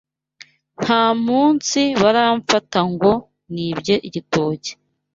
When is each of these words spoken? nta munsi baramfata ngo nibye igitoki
nta 0.81 1.03
munsi 1.25 1.79
baramfata 2.01 2.79
ngo 2.91 3.11
nibye 3.53 3.95
igitoki 4.07 4.71